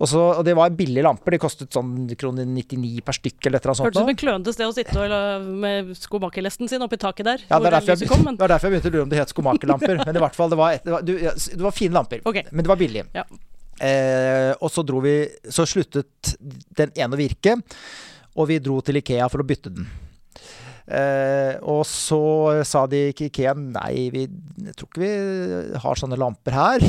[0.00, 1.34] Og, så, og det var billige lamper.
[1.34, 3.88] De kostet sånn kroner 99 per stykk eller et eller annet sånt.
[3.90, 7.44] Hørtes ut som et klønete sted å sitte og, med skomakerlesten sin oppi taket der.
[7.50, 8.36] Ja, det er, derfor jeg, kom, men...
[8.38, 10.00] det var derfor jeg begynte å lure om det het skomakerlamper.
[10.06, 12.24] men i hvert fall, det var, et, det var, du, det var fine lamper.
[12.32, 12.48] Okay.
[12.48, 13.04] Men det var billig.
[13.12, 13.26] Ja.
[13.80, 15.14] Eh, og så dro vi
[15.48, 16.34] Så sluttet
[16.76, 17.54] den ene å virke,
[18.36, 19.88] og vi dro til Ikea for å bytte den.
[20.90, 22.20] Eh, og så
[22.66, 24.24] sa de i Ikea nei, vi
[24.60, 26.84] jeg tror ikke vi har sånne lamper her.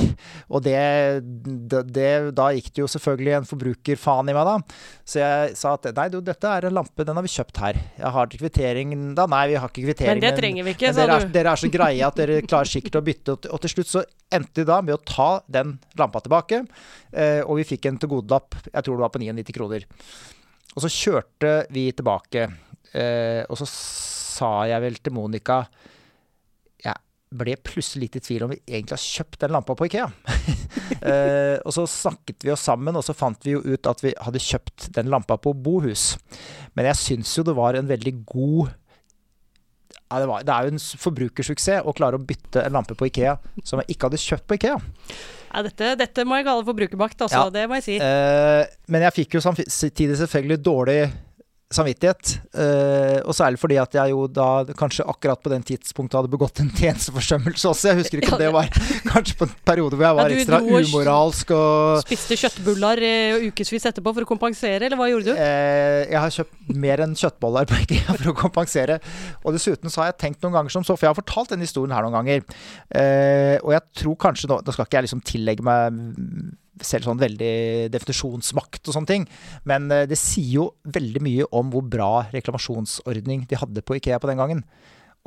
[0.52, 0.78] Og det,
[1.22, 4.80] det, det, Da gikk det jo selvfølgelig en forbrukerfaen i meg, da.
[5.08, 7.80] Så jeg sa at nei, du, dette er en lampe, den har vi kjøpt her.
[8.00, 9.28] Jeg har ikke kvittering da.
[9.32, 10.18] Nei, vi har ikke kvittering.
[10.18, 11.28] Men det trenger vi ikke, sa dere du.
[11.28, 13.38] Er, dere er så greie at dere klarer sikkert å bytte.
[13.52, 16.64] Og til slutt så endte vi da med å ta den lampa tilbake.
[17.12, 19.88] Eh, og vi fikk en tilgodelapp, jeg tror det var på 99 kroner.
[20.72, 22.48] Og så kjørte vi tilbake.
[22.94, 25.62] Eh, og så sa jeg vel til Monica
[26.84, 26.98] Jeg
[27.40, 30.10] ble plutselig litt i tvil om vi egentlig har kjøpt den lampa på Ikea.
[31.12, 34.12] eh, og så snakket vi oss sammen, og så fant vi jo ut at vi
[34.20, 36.18] hadde kjøpt den lampa på Bohus.
[36.76, 38.78] Men jeg syns jo det var en veldig god
[40.12, 43.08] ja, det, var, det, er jo en forbrukersuksess å klare å bytte en lampe på
[43.08, 44.76] Ikea som jeg ikke hadde kjøpt på Ikea.
[45.52, 47.46] Ja, dette, dette må jeg kalle forbrukermakt, altså.
[47.48, 47.52] Ja.
[47.52, 47.96] Det må jeg si.
[48.04, 51.00] Eh, men jeg fikk jo samtidig selvfølgelig dårlig
[51.76, 52.34] samvittighet.
[52.56, 56.62] Uh, og særlig fordi at jeg jo da kanskje akkurat på den tidspunktet hadde begått
[56.64, 57.92] en tjenesteforsømmelse også.
[57.92, 58.70] Jeg husker ikke om det var
[59.14, 63.88] kanskje på en periode hvor jeg var ja, ekstra umoralsk og Spiste kjøttbuller uh, ukevis
[63.92, 65.36] etterpå for å kompensere, eller hva gjorde du?
[65.40, 69.00] Uh, jeg har kjøpt mer enn kjøttboller på IKEA for å kompensere.
[69.46, 71.64] Og dessuten så har jeg tenkt noen ganger som så, for jeg har fortalt den
[71.64, 72.44] historien her noen ganger.
[73.62, 75.96] og jeg tror kanskje nå Nå skal ikke jeg liksom tillegge meg
[76.80, 79.28] selv sånn veldig definisjonsmakt og sånne ting.
[79.68, 84.22] Men eh, det sier jo veldig mye om hvor bra reklamasjonsordning de hadde på Ikea
[84.22, 84.66] på den gangen.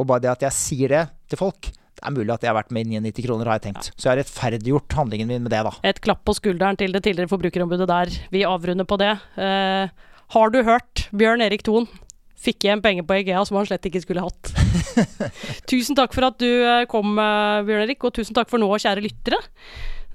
[0.00, 2.57] Og bare det at jeg sier det til folk det er mulig at jeg har
[2.59, 3.92] vært med 99 kroner, har jeg tenkt.
[3.94, 5.70] Så jeg har rettferdiggjort handlingen min med det, da.
[5.87, 8.16] Et klapp på skulderen til det tidligere forbrukerombudet der.
[8.35, 9.12] Vi avrunder på det.
[9.38, 9.87] Uh,
[10.35, 11.87] har du hørt Bjørn Erik Thon
[12.44, 14.50] fikk hjem penger på IKEA som han slett ikke skulle hatt.
[15.70, 19.04] tusen takk for at du eh, kom, Bjørn Erik, og tusen takk for nå, kjære
[19.04, 19.38] lyttere.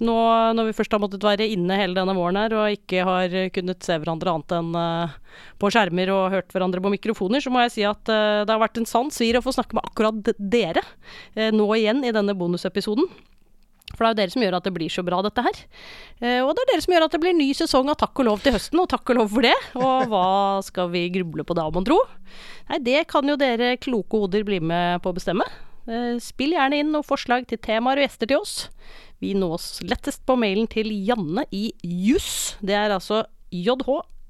[0.00, 0.16] Nå
[0.56, 3.84] når vi først har måttet være inne hele denne våren her og ikke har kunnet
[3.84, 5.16] se hverandre annet enn uh,
[5.60, 8.62] på skjermer og hørt hverandre på mikrofoner, så må jeg si at uh, det har
[8.62, 12.36] vært en sann svir å få snakke med akkurat dere uh, nå igjen i denne
[12.36, 13.12] bonusepisoden.
[13.90, 15.56] For det er jo dere som gjør at det blir så bra, dette her.
[16.46, 18.44] og det er dere som gjør at det blir ny sesong av Takk og lov
[18.44, 19.56] til høsten, og takk og lov for det.
[19.74, 20.28] Og hva
[20.62, 21.98] skal vi gruble på da, mon tro?
[22.70, 25.48] Nei, det kan jo dere kloke hoder bli med på å bestemme.
[26.22, 28.54] Spill gjerne inn noen forslag til temaer og gjester til oss.
[29.20, 32.56] Vi nås lettest på mailen til Janne i juss.
[32.64, 33.74] Det er altså jh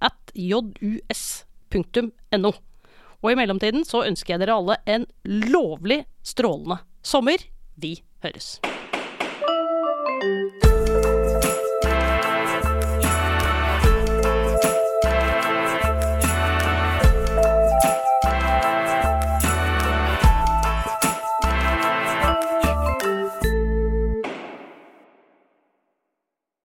[0.01, 0.93] at jus.no.
[3.21, 7.37] Og i mellomtiden så ønsker jeg dere alle en lovlig strålende sommer.
[7.77, 8.70] Vi høres.